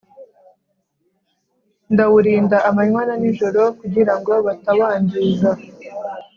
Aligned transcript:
Ndawurinda 1.93 2.57
amanywa 2.69 3.01
n’ijoro, 3.21 3.61
kugira 3.79 4.13
ngo 4.19 4.33
batawangiza. 4.45 5.51